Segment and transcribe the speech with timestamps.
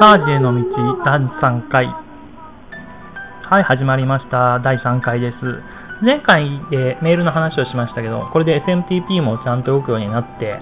[0.00, 0.58] サージへの道
[1.04, 1.86] 第3回。
[1.86, 4.58] はい、始まりました。
[4.58, 5.36] 第3回です。
[6.02, 10.58] 前回でメールの話をしましたけど、これで SMTP もちゃんと動くようになって、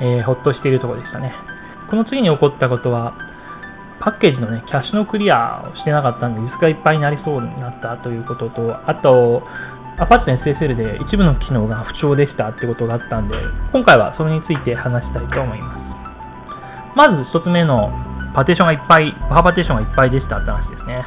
[0.00, 1.32] えー、ほっとしているところでしたね。
[1.88, 3.14] この次に起こったことは、
[4.00, 9.46] パッケージのね、キャッシュのクリアをしてなかったんで、ディスクがいっぱいになりそうになったということと、あと、
[10.02, 13.36] アパッチの SSL で一部の機能が不調でしたってことがあったんで、
[13.70, 16.96] 今回はそれについて話したいと思います。
[16.96, 17.88] まず一つ目の
[18.34, 21.06] パテーションがいっぱい、バハパテーションがいっぱいでしたって話ですね。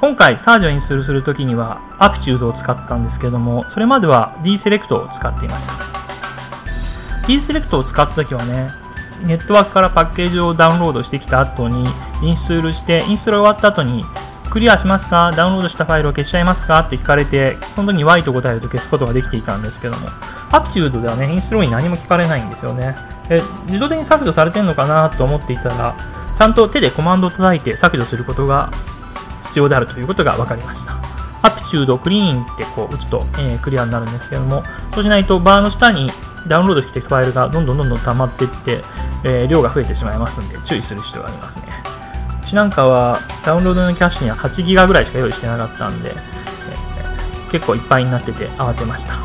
[0.00, 7.28] 今回、サージをインストールするときには、アプチュードを使ったんですけども、それまでは D セレクトを使っていました。
[7.28, 8.68] D セレクトを使ったときはね、
[9.26, 11.84] ネットワークからパッケージをダウンロードしてきた後に、
[12.22, 14.02] インストールして、インストール終わった後に、
[14.54, 15.32] クリアしますか？
[15.32, 16.78] ダウンロードしたファイルを消しちゃいますか？
[16.78, 20.08] って聞かれて、その時に Y と答えると消すことができていたんですけども、
[20.52, 22.94] アプチュードではね、インストーに何も聞かれないんですよね。
[23.28, 25.96] で自動的に削除されてるのかなと思っていたら、
[26.38, 28.70] ちゃんと手でコマンドを叩いて削除することが
[29.46, 30.92] 必要であるということが分かりました。
[31.48, 34.62] アプチュードクリーンってこう打つと、えー、クリアになるんですけども、
[34.94, 36.08] そうしないとバーの下に
[36.46, 38.84] ダウンロードしていくファイルがどんどんどんどん溜まっていって、
[39.24, 41.73] えー、量が増えてしまいますので注意する必要がありますね。
[42.54, 46.14] うちなんかはダウンロードのキャッシュには8ギガぐらいしか用意してなかったんで、
[47.50, 49.18] 結構いっぱいになってて慌てました。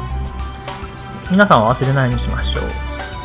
[1.30, 2.64] 皆さんは忘れないようにしましょう？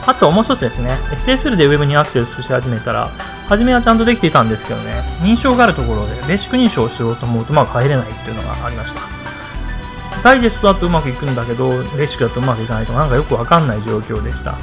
[0.06, 3.08] あともう一つですね、SSL で Web にアクセスし始めたら、
[3.48, 10.22] 初めはちゃんとできていたんですけどね、認証があるところでベーシック認証をしようと思うとうまく入れないっていうのがありました。
[10.22, 14.58] ダイジェストだとうまくいくんだけど、ベーシックだとうまくいかないとか、なんかよくわかんない状況でした。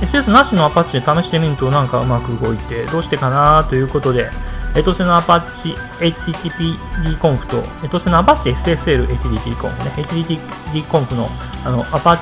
[0.00, 4.30] SS なしのアパッチで試してみるとなんかうまく動いて、どうしてかなということで、
[4.74, 11.26] エトセのアパッチ HTTP コンフと、エトセのアパッチ SSL HTTP コンフね、HTTP コンフの
[11.66, 12.18] あのアパッ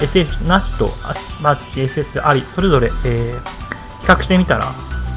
[0.00, 3.40] チ SS なしとアパッチ SS あり、それぞれ、えー、
[4.00, 4.66] 比較してみたら、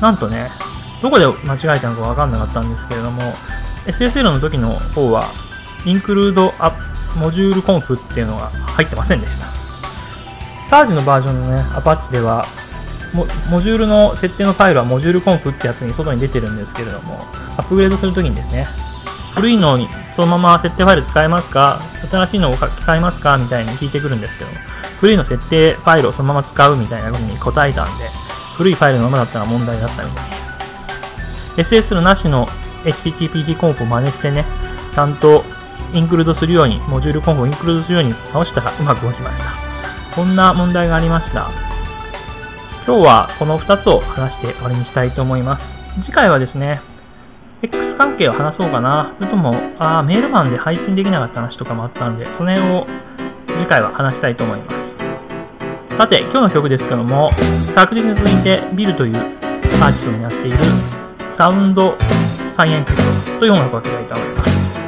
[0.01, 0.49] なんとね、
[1.01, 3.21] どこで間違えたのかわかんなかったんですけれども、
[3.87, 5.25] SSL の時の方は、
[5.85, 6.77] インクルードア
[7.17, 9.47] モジュールコンフっていうのが入ってませんでした。
[10.69, 12.45] サージのバージョンのね、アパッチでは、
[13.13, 13.25] モ
[13.61, 17.15] ジュールの設定のファイルはモジュールコンフってやつに外に出てるんですけれども、
[17.57, 18.67] アップグレードするときにですね、
[19.33, 24.51] 古いのにそのまま設定ファイル使えますか新しいのを使いますかみたいに聞いてくるんですけど、
[24.99, 28.05] 古いの設定ファイルをそのまま使うみたいな風に答えたんで、
[28.57, 31.89] 古いファイルのままだったら問題だったみたいです。
[31.91, 32.47] SSL なしの
[32.83, 34.45] HTTP コンフを真似してね、
[34.93, 35.43] ちゃんと
[35.93, 40.15] インクルードするように、モジュールコンフをインクルードするように直したらうまく動きました。
[40.15, 41.68] こんな問題がありました。
[42.89, 45.67] 今日はこの2つを話して終わりにしたいと思います。
[46.05, 46.81] 次回はですね、
[47.61, 49.13] X 関係を話そうかな。
[49.19, 52.87] それとも、あメールマンで配信できなかった話とかもあったんで、その辺を
[53.45, 55.97] 次回は話したいと思います。
[55.99, 57.29] さて、今日の曲ですけども、
[57.75, 60.57] 昨日続いてビルというアーティストになっている
[61.37, 61.95] サウンド
[62.57, 64.81] サイエンティストという音楽をかけたいと思います。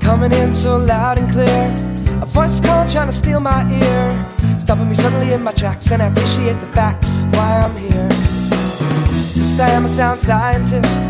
[0.00, 4.88] Coming in so loud and clear A voice call trying to steal my ear, stopping
[4.88, 8.08] me suddenly in my tracks, and I appreciate the facts why I'm here.
[9.34, 11.02] Yes, I am a sound scientist,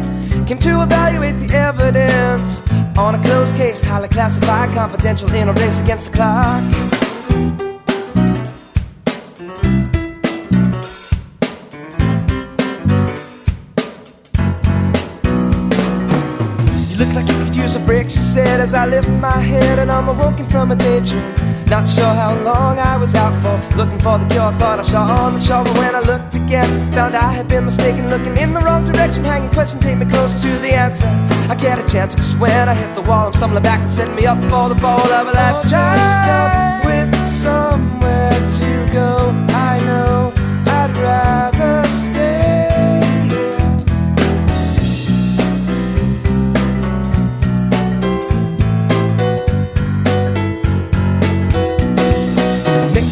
[0.46, 2.62] came to evaluate the evidence
[2.98, 6.62] on a closed case, highly classified, confidential in a race against the clock.
[16.90, 19.78] You look like you could use a break, she said as I lift my head
[19.78, 21.53] and I'm awoken from a daydream.
[21.66, 24.52] Not sure how long I was out for, looking for the cure.
[24.52, 27.64] Thought I saw on the shore, but when I looked again, found I had been
[27.64, 29.24] mistaken, looking in the wrong direction.
[29.24, 31.08] Hanging question, take me closer to the answer.
[31.48, 34.14] I get a chance, cause when I hit the wall, I'm stumbling back and setting
[34.14, 36.53] me up for the fall of a lifetime.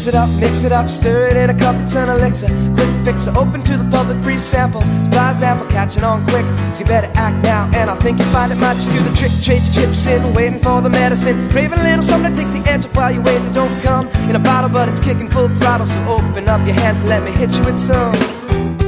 [0.03, 2.47] Mix it up, mix it up, stir it in a cup, turn elixir.
[2.75, 4.81] Quick fixer, open to the public, free sample.
[4.81, 6.43] Supply sample, catching on quick.
[6.73, 9.31] So you better act now, and I think you find it might do the trick.
[9.41, 11.49] Trade your chips in, waiting for the medicine.
[11.49, 13.49] Craving a little something to take the edge off while you're waiting.
[13.53, 15.85] Don't come in a bottle, but it's kicking full throttle.
[15.85, 18.82] So open up your hands and let me hit you with some.